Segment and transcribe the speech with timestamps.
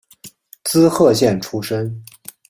[0.63, 2.03] 滋贺县出身。